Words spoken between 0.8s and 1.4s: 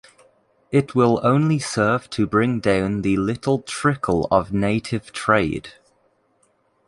will